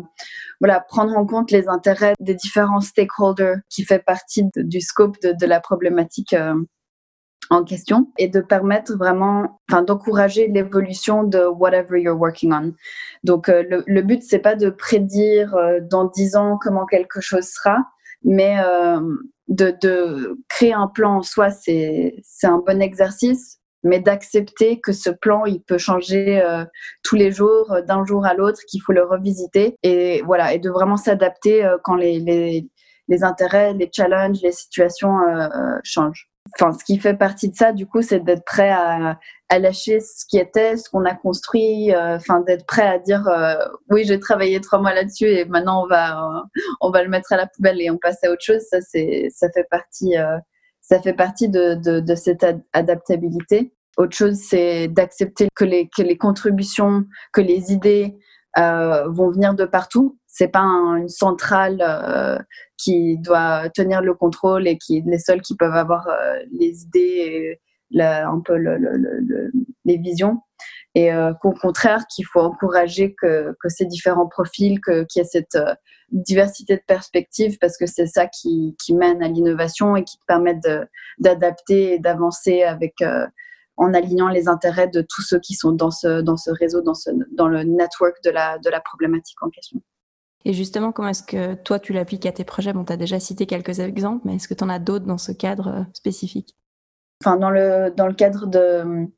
[0.61, 5.47] voilà, prendre en compte les intérêts des différents stakeholders qui fait partie du scope de,
[5.47, 6.55] la problématique euh,
[7.51, 12.73] en question et de permettre vraiment, enfin, d'encourager l'évolution de whatever you're working on.
[13.25, 17.21] Donc, euh, le, le, but, c'est pas de prédire euh, dans dix ans comment quelque
[17.21, 17.79] chose sera,
[18.25, 18.57] mais
[19.47, 25.11] de, de créer un plan en soi, c'est un bon exercice mais d'accepter que ce
[25.11, 26.65] plan, il peut changer euh,
[27.03, 30.59] tous les jours, euh, d'un jour à l'autre, qu'il faut le revisiter et voilà, et
[30.59, 32.69] de vraiment s'adapter euh, quand les, les,
[33.09, 35.17] les, intérêts, les challenges, les situations
[35.83, 36.29] changent.
[36.59, 39.19] Enfin, ce qui fait partie de ça, du coup, c'est d'être prêt à,
[39.59, 43.25] lâcher ce qui était, ce qu'on a construit, enfin, d'être prêt à dire
[43.91, 46.45] oui, j'ai travaillé trois mois là-dessus et maintenant on va,
[46.81, 48.63] on va le mettre à la poubelle et on passe à autre chose.
[48.71, 50.17] Ça, ça fait partie
[50.89, 53.75] ça fait partie de, cette ad adaptabilité.
[53.99, 58.17] Autre chose, c'est d'accepter que les, que contributions, que les idées
[58.59, 60.19] euh, vont venir de partout.
[60.27, 62.39] C'est pas un, une centrale euh,
[62.79, 66.83] qui doit tenir le contrôle et qui est les seuls qui peuvent avoir euh, les
[66.83, 67.59] idées
[67.91, 69.53] et un peu le, le, le,
[69.85, 70.41] les visions.
[70.95, 75.57] Et qu'au contraire, qu'il faut encourager que, que ces différents profils, qu'il y ait cette
[76.11, 80.25] diversité de perspectives parce que c'est ça qui, qui, mène à l'innovation et qui te
[80.27, 80.59] permet
[81.19, 83.27] d'adapter et d'avancer avec euh,
[83.77, 86.95] en alignant les intérêts de tous ceux qui sont dans ce, dans ce réseau, dans,
[86.95, 89.81] ce, dans le network de la, de la problématique en question.
[90.45, 92.73] Et justement, comment est-ce que toi, tu l'appliques à tes projets?
[92.73, 95.19] Bon, tu as déjà cité quelques exemples, mais est-ce que tu en as d'autres dans
[95.19, 96.57] ce cadre euh, spécifique?
[97.23, 99.09] Enfin, dans le, dans le cadre de,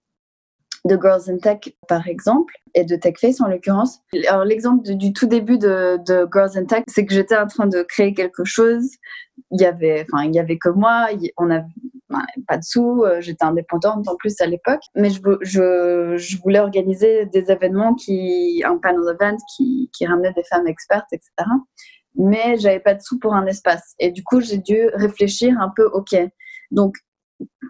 [0.85, 4.01] de Girls in Tech, par exemple, et de TechFace en l'occurrence.
[4.29, 5.99] Alors, l'exemple du, tout début de,
[6.33, 8.88] Girls in Tech, c'est que j'étais en train de créer quelque chose.
[9.51, 11.66] Il y avait, enfin, il y avait que moi, on n'avait
[12.47, 16.59] pas de sous, euh, j'étais indépendante en plus à l'époque, mais je, je, je, voulais
[16.59, 21.31] organiser des événements qui, un panel event qui, qui ramenait des femmes expertes, etc.
[22.16, 23.95] Mais j'avais pas de sous pour un espace.
[23.99, 26.16] Et du coup, j'ai dû réfléchir un peu, ok,
[26.71, 26.97] donc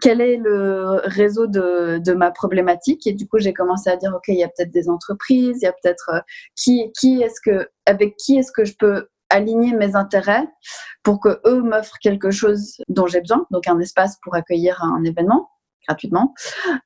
[0.01, 4.13] quel est le réseau de, de ma problématique et du coup j'ai commencé à dire
[4.15, 6.19] ok il y a peut-être des entreprises il y a peut-être euh,
[6.55, 10.47] qui qui est-ce que avec qui est-ce que je peux aligner mes intérêts
[11.03, 15.03] pour que eux m'offrent quelque chose dont j'ai besoin donc un espace pour accueillir un
[15.03, 15.49] événement
[15.87, 16.33] gratuitement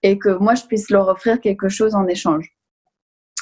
[0.04, 2.55] et que moi je puisse leur offrir quelque chose en échange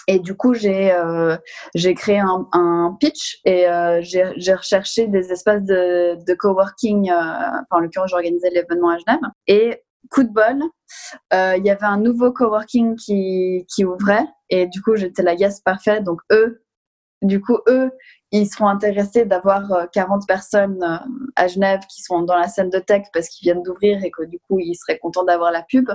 [0.08, 1.38] et du coup, j'ai euh,
[1.76, 7.10] j'ai créé un, un, pitch et euh, j'ai recherché des espaces de, de coworking.
[7.10, 9.22] Euh, enfin, en l'occurrence, j'organisais l'événement à Genève.
[9.48, 10.62] Et coup de bol,
[11.34, 14.28] euh, il y avait un nouveau coworking qui, qui ouvrait.
[14.50, 16.02] Et du coup, j'étais la yes, parfait.
[16.02, 16.63] Donc, eux
[17.24, 17.92] du coup, eux,
[18.32, 20.84] ils seront intéressés d'avoir 40 personnes
[21.36, 24.24] à Genève qui sont dans la scène de tech parce qu'ils viennent d'ouvrir et que
[24.24, 25.88] du coup, ils seraient contents d'avoir la pub.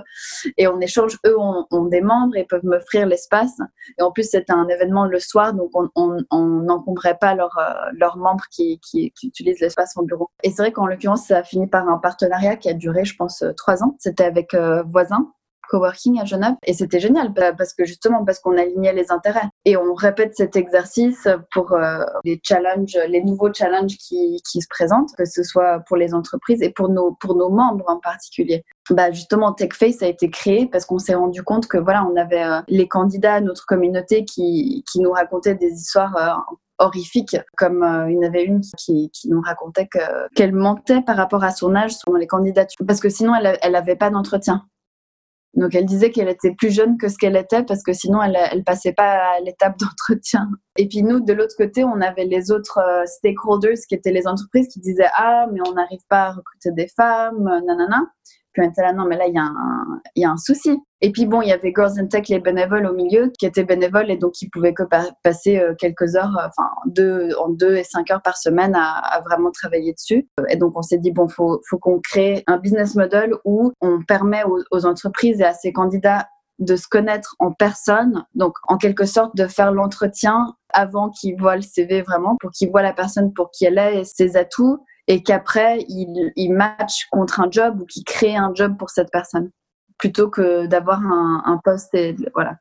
[0.57, 3.59] Et en échange, eux ont, des membres et peuvent m'offrir l'espace.
[3.99, 8.81] Et en plus, c'était un événement le soir, donc on n'encombrait pas leurs membres qui,
[9.23, 10.31] utilisent l'espace en bureau.
[10.45, 13.17] Et c'est vrai qu'en l'occurrence, ça a fini par un partenariat qui a duré, je
[13.17, 13.97] pense, trois ans.
[13.99, 14.55] C'était avec
[14.87, 15.33] Voisin
[15.69, 19.77] coworking à Genève et c'était génial parce que justement parce qu'on alignait les intérêts et
[19.77, 25.11] on répète cet exercice pour euh, les challenges, les nouveaux challenges qui, qui, se présentent,
[25.17, 28.65] que ce soit pour les entreprises et pour nos pour nos membres en particulier.
[28.91, 32.45] Bah justement TechFace a été créé parce qu'on s'est rendu compte que voilà on avait
[32.45, 37.85] euh, les candidats à notre communauté qui qui nous racontaient des histoires euh, horrifiques, comme
[38.09, 39.89] il y en avait une qui, qui nous racontait
[40.37, 43.75] qu'elle mentait par rapport à son âge sur les candidatures, parce que sinon elle, elle
[43.75, 44.65] avait pas d'entretien.
[45.55, 48.65] Donc elle disait qu'elle était plus jeune que ce qu'elle était parce que sinon elle,
[48.65, 50.49] passait pas à l'étape d'entretien.
[50.77, 54.27] Et puis nous, de l'autre côté, on avait les autres euh, stakeholders qui étaient les
[54.27, 58.03] entreprises qui disaient ah mais on n'arrive pas à recruter des femmes, nanana.
[58.59, 60.79] Non mais là il y, a un, souci.
[61.01, 63.65] Et puis bon, il y avait Girls in Tech, les bénévoles au milieu, qui étaient
[63.65, 64.83] bénévoles et donc qui pouvaient que
[65.23, 69.23] passer euh, quelques heures, euh, enfin deux, en deux et cinq heures par semaine à,
[69.25, 70.29] vraiment travailler dessus.
[70.49, 74.03] Et donc on s'est dit bon, faut, faut qu'on crée un business model où on
[74.03, 76.27] permet aux, entreprises et à ces candidats
[76.59, 81.57] de se connaître en personne, donc en quelque sorte de faire l'entretien avant qu'ils voient
[81.57, 84.79] le CV vraiment, pour qu'ils voient la personne pour qui elle est et ses atouts,
[85.09, 89.11] et qu'après ils, ils matchent contre un job ou qu'ils créent un job pour cette
[89.11, 89.51] personne
[89.99, 92.57] plutôt que d'avoir un, poste et voilà.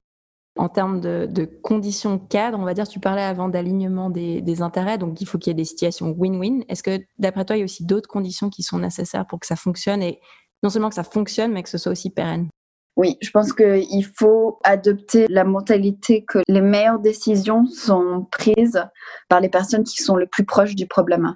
[0.57, 5.21] En termes de, conditions cadres, on va dire, tu parlais avant d'alignement des, intérêts, donc
[5.21, 6.63] il faut qu'il y ait des situations win-win.
[6.67, 9.45] Est-ce que d'après toi, il y a aussi d'autres conditions qui sont nécessaires pour que
[9.45, 10.19] ça fonctionne et
[10.63, 12.49] non seulement que ça fonctionne, mais que ce soit aussi pérenne?
[12.95, 18.83] Oui, je pense qu'il faut adopter la mentalité que les meilleures décisions sont prises
[19.29, 21.35] par les personnes qui sont le plus proches du problème.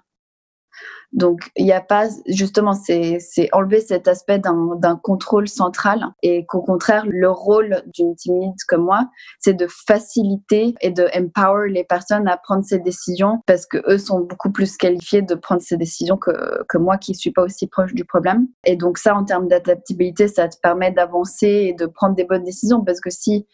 [1.14, 3.20] Donc, il n'y a pas, justement, c'est
[3.52, 8.86] enlever cet aspect d'un contrôle central et qu'au contraire, le rôle d'une team lead comme
[8.86, 13.78] moi, c'est de faciliter et de empower les personnes à prendre ces décisions parce que
[13.92, 17.44] eux sont beaucoup plus qualifiés de prendre ces décisions que, que moi qui suis pas
[17.44, 18.48] aussi proche du problème.
[18.66, 22.44] Et donc, ça, en termes d'adaptabilité, ça te permet d'avancer et de prendre des bonnes
[22.44, 23.46] décisions parce que si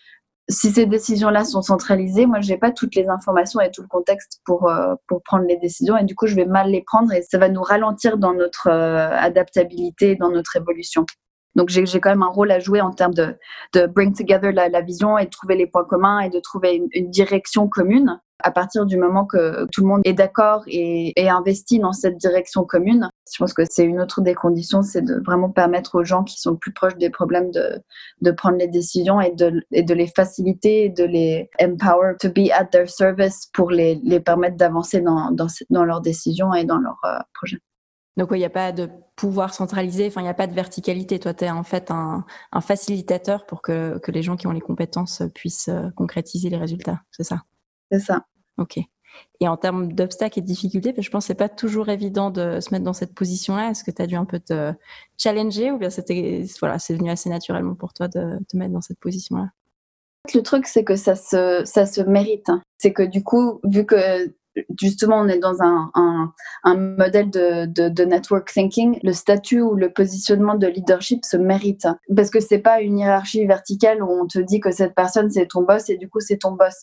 [0.49, 4.41] si ces décisions-là sont centralisées, moi, j'ai pas toutes les informations et tout le contexte
[4.45, 7.21] pour euh, pour prendre les décisions et du coup, je vais mal les prendre et
[7.21, 11.05] ça va nous ralentir dans notre euh, adaptabilité, dans notre évolution.
[11.55, 13.35] Donc, j'ai quand même un rôle à jouer en termes de,
[13.73, 17.09] de bring together la, vision et de trouver les points communs et de trouver une,
[17.09, 21.79] direction commune à partir du moment que tout le monde est d'accord et, et, investi
[21.79, 25.49] dans cette direction commune, je pense que c'est une autre des conditions, c'est de vraiment
[25.49, 29.63] permettre aux gens qui sont plus proches des problèmes de, prendre les décisions et de,
[29.71, 35.31] les faciliter de les empower to be at their service pour les, permettre d'avancer dans,
[35.83, 37.57] leurs décisions et dans leurs euh, projets.
[38.17, 41.19] Donc, il n'y a pas de pouvoir centralisé, enfin, il n'y a pas de verticalité.
[41.19, 44.51] Toi, tu es en fait un, un facilitateur pour que, que les gens qui ont
[44.51, 47.43] les compétences puissent euh, concrétiser les résultats, c'est ça?
[47.91, 48.25] C'est ça.
[48.57, 48.79] Ok.
[49.39, 52.59] Et en termes d'obstacles et de difficultés, je pense que c'est pas toujours évident de
[52.59, 53.71] se mettre dans cette position-là.
[53.71, 54.73] Est-ce que tu as dû un peu te
[55.17, 58.81] challenger ou bien c'était voilà, c'est venu assez naturellement pour toi de te mettre dans
[58.81, 59.49] cette position-là?
[60.33, 62.51] Le truc, c'est que ça se, ça se mérite.
[62.77, 64.35] C'est que du coup, vu que
[64.79, 65.91] justement on est dans un,
[66.63, 71.37] un, modèle de, de, de, network thinking, le statut ou le positionnement de leadership se
[71.37, 71.87] mérite.
[72.15, 75.47] Parce que c'est pas une hiérarchie verticale où on te dit que cette personne c'est
[75.47, 76.81] ton boss et du coup c'est ton boss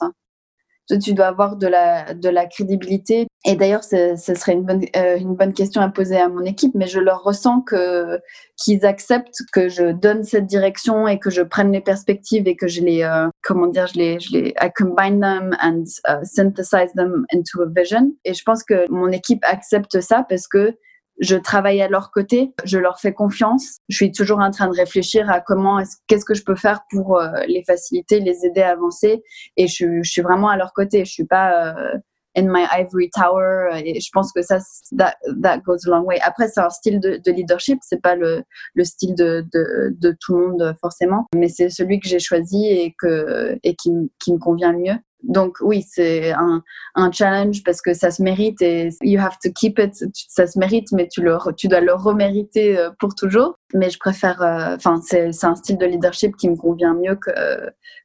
[1.01, 3.27] tu dois avoir de la, de la crédibilité.
[3.47, 6.75] Et d'ailleurs, ce serait une bonne, euh, une bonne question à poser à mon équipe,
[6.75, 8.21] mais je leur ressens que
[8.57, 12.69] qu'ils acceptent que je donne cette direction et que je prenne les perspectives et que
[12.69, 17.27] je les, euh, comment dire, je les, je les, combine them and uh, synthesize them
[17.35, 18.13] into a vision.
[18.25, 20.77] Et je pense que mon équipe accepte ça parce que
[21.21, 23.79] je travaille à leur côté, je leur fais confiance.
[23.89, 27.19] Je suis toujours en train de réfléchir à comment, qu'est-ce que je peux faire pour
[27.19, 29.23] euh, les faciliter, les aider à avancer.
[29.57, 31.05] Et je, je, suis vraiment à leur côté.
[31.05, 31.99] Je suis pas euh,
[32.37, 33.81] in my ivory tower.
[33.85, 34.59] Et je pense que ça,
[34.97, 36.19] that, that goes a long way.
[36.21, 37.79] Après, c'est un style de, de leadership.
[37.83, 38.43] C'est pas le,
[38.75, 42.67] le style de, de, de, tout le monde forcément, mais c'est celui que j'ai choisi
[42.67, 44.99] et que et qui, qui me convient le mieux.
[45.27, 46.63] Donc oui, c'est un,
[46.95, 49.93] un, challenge parce que ça se mérite et you have to keep it.
[50.29, 53.59] Ça se mérite, mais tu, le, tu dois le remériter euh, pour toujours.
[53.73, 57.31] Mais je préfère, euh, enfin, c'est un style de leadership qui me convient mieux que,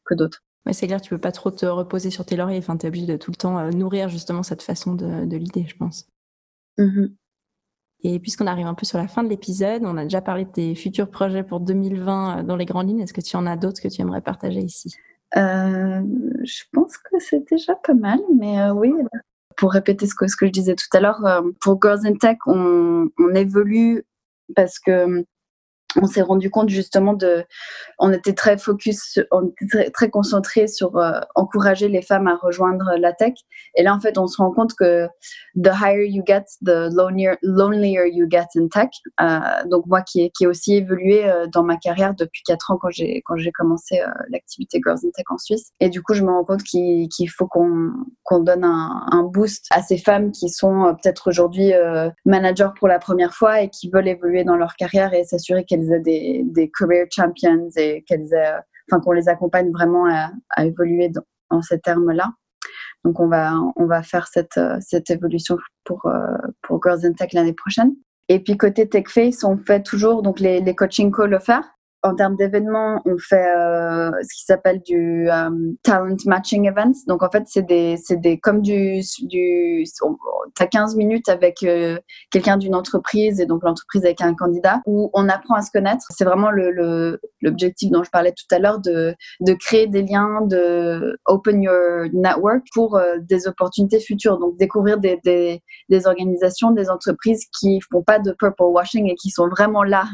[0.05, 0.43] que d'autres.
[0.65, 2.59] Ouais, c'est clair, tu peux pas trop te reposer sur tes lauriers.
[2.59, 5.37] Enfin, tu es obligé de tout le temps euh, nourrir justement cette façon de, de
[5.37, 6.07] l'idée, je pense.
[6.77, 7.13] Mm-hmm.
[8.03, 10.51] Et puisqu'on arrive un peu sur la fin de l'épisode, on a déjà parlé de
[10.51, 13.01] tes futurs projets pour 2020 dans les grandes lignes.
[13.01, 14.95] Est-ce que tu en as d'autres que tu aimerais partager ici?
[15.37, 16.01] Euh,
[16.43, 18.93] Je pense que c'est déjà pas mal, mais euh, oui.
[19.57, 22.15] Pour répéter ce que, ce que je disais tout à l'heure, euh, pour Girls in
[22.15, 24.05] Tech, on, on évolue
[24.55, 25.25] parce que
[25.95, 27.43] on s'est rendu compte justement de,
[27.97, 29.19] on était très focus,
[29.93, 33.33] très, concentré sur euh, encourager les femmes à rejoindre la tech.
[33.75, 35.07] Et là, en fait, on se rend compte que
[35.55, 38.89] the higher you get, the lonelier, lonelier you get in tech.
[39.21, 42.77] Euh, donc moi, qui ai, qui aussi évolué euh, dans ma carrière depuis quatre ans
[42.79, 43.99] quand j'ai quand j'ai commencé
[44.29, 45.71] l'activité Girls in Tech en Suisse.
[45.79, 47.91] Et du coup, je me rends compte qu'il faut qu'on
[48.23, 51.71] qu'on donne un, un, boost à ces femmes qui sont peut-être aujourd'hui
[52.25, 55.78] managers pour la première fois et qui veulent évoluer dans leur carrière et s'assurer qu'elles
[55.79, 58.29] qu'elles aient des, des career champions et qu'elles
[58.91, 62.31] enfin, qu'on les accompagne vraiment à, évoluer dans, en ces termes-là.
[63.05, 66.05] Donc on va on va faire cette cette évolution pour
[66.61, 67.95] pour Girls in Tech l'année prochaine.
[68.27, 72.35] Et puis côté TechFace, on fait toujours donc les, les coaching calls offerts en termes
[72.35, 77.05] d'événements, on fait euh, ce qui s'appelle du um, talent matching events.
[77.07, 79.83] Donc en fait, c'est des, des comme du, du,
[80.55, 81.97] t'as 15 minutes avec euh,
[82.31, 86.05] quelqu'un d'une entreprise et donc l'entreprise avec un candidat où on apprend à se connaître.
[86.11, 86.51] C'est vraiment
[87.41, 92.05] l'objectif dont je parlais tout à l'heure de, de créer des liens, de open your
[92.13, 94.39] network pour euh, des opportunités futures.
[94.39, 99.15] Donc découvrir des, des, des organisations, des entreprises qui font pas de purple washing et
[99.15, 100.05] qui sont vraiment là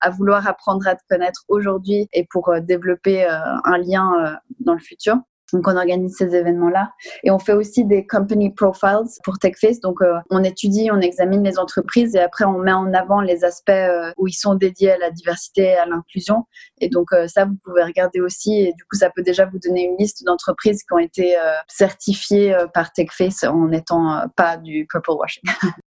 [0.00, 4.34] à vouloir apprendre à te connaître aujourd'hui et pour euh, développer euh, un lien euh,
[4.60, 5.16] dans le futur.
[5.54, 6.92] Donc, on organise ces événements-là.
[7.24, 9.80] Et on fait aussi des company profiles pour TechFace.
[9.80, 13.72] Donc, on étudie, on examine les entreprises et après, on met en avant les aspects
[14.18, 16.44] où ils sont dédiés à la diversité et à l'inclusion.
[16.82, 18.60] Et donc, ça, vous pouvez regarder aussi.
[18.60, 21.34] Et du coup, ça peut déjà vous donner une liste d'entreprises qui ont été
[21.66, 25.44] certifiées par TechFace en n'étant pas du purple washing.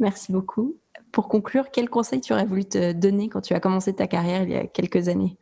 [0.00, 0.76] Merci beaucoup
[1.12, 4.42] pour conclure, quel conseil tu aurais voulu te donner quand tu as commencé ta carrière
[4.42, 5.36] il y a quelques années?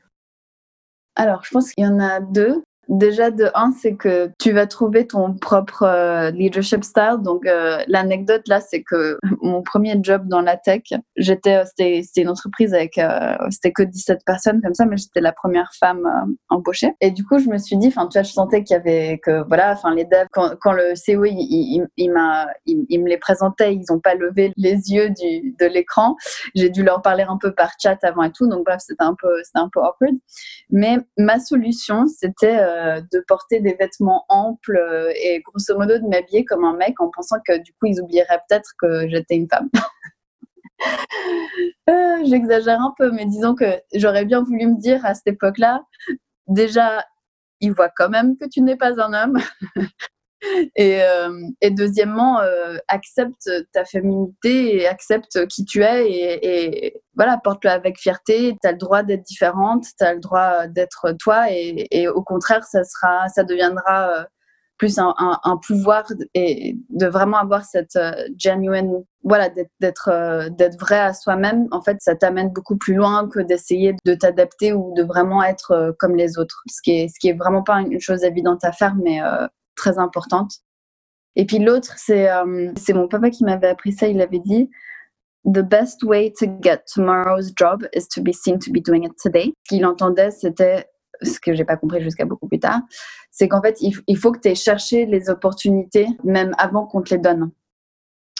[1.14, 2.62] Alors, je pense qu'il y en a deux.
[2.88, 7.16] Déjà, de un, c'est que tu vas trouver ton propre euh, leadership style.
[7.20, 10.83] Donc, euh, l'anecdote là, c'est que mon premier job dans la tech,
[11.16, 15.20] j'étais, c'était, c'était une entreprise avec, euh, c'était que 17 personnes comme ça, mais j'étais
[15.20, 16.92] la première femme euh, embauchée.
[17.01, 19.18] Et du coup, je me suis dit, enfin, tu vois, je sentais qu'il y avait,
[19.18, 23.18] que voilà, enfin, les devs, quand, le CEO, il, il, il m'a, il, me les
[23.18, 26.14] présentait, ils n'ont pas levé les yeux du, de l'écran.
[26.55, 28.46] J'ai dû leur parler un peu par chat avant et tout.
[28.49, 30.14] Donc, bref, c'était un peu, c'était un peu awkward.
[30.70, 36.07] Mais ma solution, c'était euh, de porter des vêtements amples euh, et grosso modo de
[36.07, 39.49] m'habiller comme un mec en pensant que du coup ils oublieraient peut-être que j'étais une
[39.49, 39.69] femme.
[41.91, 45.83] euh, J'exagère un peu, mais disons que j'aurais bien voulu me dire à cette époque-là,
[46.47, 47.05] déjà,
[47.61, 49.39] ils voient quand même que tu n'es pas un homme.
[50.77, 51.31] Et, euh,
[51.61, 57.99] et, deuxièmement, euh, accepte ta féminité et accepte qui tu es et, voilà, porte-le avec
[57.99, 58.57] fierté.
[58.61, 62.65] Tu as le droit d'être différente, tu as le droit d'être toi et, au contraire,
[62.65, 64.25] ça, sera, ça deviendra euh,
[64.79, 66.05] plus un, un, pouvoir
[66.35, 67.99] et de vraiment avoir cette
[68.39, 69.49] genuine, voilà,
[69.81, 71.67] d'être d'être vrai à soi-même.
[71.71, 75.97] En fait, ça t'amène beaucoup plus loin que d'essayer de t'adapter ou de vraiment être
[75.99, 76.63] comme les autres.
[76.69, 79.19] Ce qui est, ce qui est vraiment pas une chose évidente à faire, mais
[79.77, 80.53] très importante.
[81.37, 84.09] Et puis l'autre, c'est euh, c'est mon papa qui m'avait appris ça.
[84.09, 84.71] Il avait dit
[85.45, 89.12] The best way to get tomorrow's job is to be seen to be doing it
[89.23, 89.53] today.
[89.65, 90.87] Ce qu'il entendait, c'était
[91.23, 92.81] ce que j'ai pas compris jusqu'à beaucoup plus tard,
[93.31, 97.03] c'est qu'en fait, il, il faut que tu aies cherché les opportunités même avant qu'on
[97.03, 97.51] te les donne.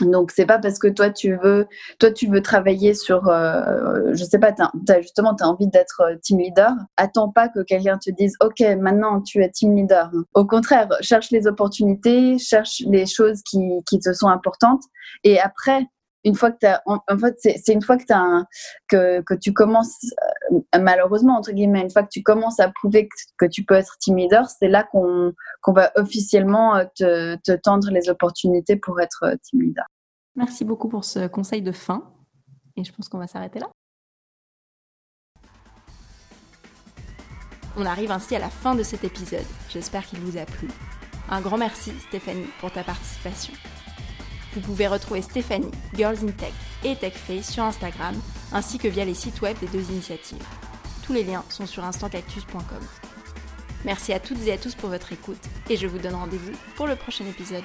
[0.02, 1.66] Donc c'est pas parce que toi tu veux
[1.98, 5.68] toi tu veux travailler sur euh, je sais pas t'as, t'as justement tu as envie
[5.68, 6.72] d'être euh, team leader.
[6.98, 10.11] Attends pas que quelqu'un te dise OK maintenant tu es team leader.
[10.35, 14.82] Au contraire cherche les opportunités cherche les choses qui qui te sont importantes.
[15.24, 15.87] Et après
[16.27, 18.47] une fois que as, en, en, fait, c'est une fois que, as un,
[18.89, 19.97] que, que tu commences,
[20.53, 23.75] euh, malheureusement, entre guillemets, une fois que tu commences à prouver que, que tu peux
[23.75, 25.33] être leader, c'est là qu'on
[25.65, 29.87] qu va officiellement euh, te, te, tendre les opportunités pour être euh, leader.
[30.35, 32.03] Merci beaucoup pour ce conseil de fin.
[32.77, 33.69] Et je pense qu'on va s'arrêter là.
[37.79, 39.47] On arrive ainsi à la fin de cet épisode.
[39.71, 40.69] J'espère qu'il vous a plu.
[41.31, 43.53] Un grand merci Stéphanie pour ta participation.
[44.57, 48.14] Vous pouvez retrouver Stéphanie, Girls in Tech et TechFace sur Instagram,
[48.53, 50.42] ainsi que via les sites web des deux initiatives.
[51.03, 52.62] Tous les liens sont sur instancactus.com.
[53.85, 56.87] Merci à toutes et à tous pour votre écoute, et je vous donne rendez-vous pour
[56.87, 57.64] le prochain épisode.